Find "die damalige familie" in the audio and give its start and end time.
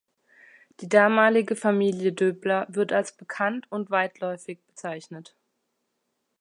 0.79-2.11